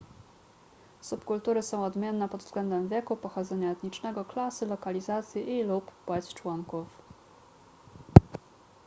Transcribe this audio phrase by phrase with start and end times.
[1.01, 6.87] subkultury są odmienne pod względem wieku pochodzenia etnicznego klasy lokalizacji i / lub płeć członków